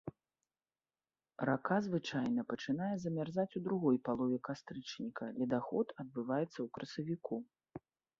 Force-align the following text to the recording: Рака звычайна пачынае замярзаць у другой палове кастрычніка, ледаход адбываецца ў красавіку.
Рака 1.49 1.75
звычайна 1.87 2.45
пачынае 2.53 2.87
замярзаць 3.03 3.53
у 3.59 3.61
другой 3.67 3.97
палове 4.09 4.37
кастрычніка, 4.49 5.29
ледаход 5.43 5.87
адбываецца 6.05 6.51
ў 6.51 6.67
красавіку. 6.79 7.35